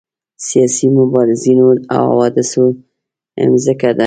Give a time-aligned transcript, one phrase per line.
[0.47, 2.63] سیاسي مبارزینو او حوادثو
[3.51, 3.99] مځکه ده.